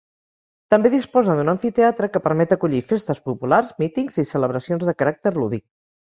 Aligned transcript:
També 0.73 0.89
disposa 0.91 1.33
d'un 1.39 1.51
amfiteatre 1.51 2.07
que 2.15 2.21
permet 2.27 2.55
acollir 2.55 2.81
festes 2.91 3.21
populars, 3.31 3.69
mítings 3.83 4.17
i 4.23 4.25
celebracions 4.31 4.87
de 4.91 4.97
caràcter 5.03 5.33
lúdic. 5.37 5.63